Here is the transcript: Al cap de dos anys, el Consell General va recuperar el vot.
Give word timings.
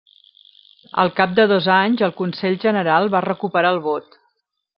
Al 1.03 1.11
cap 1.19 1.35
de 1.39 1.45
dos 1.51 1.67
anys, 1.75 2.01
el 2.07 2.15
Consell 2.23 2.57
General 2.65 3.13
va 3.19 3.23
recuperar 3.27 3.75
el 3.79 3.83
vot. 3.91 4.19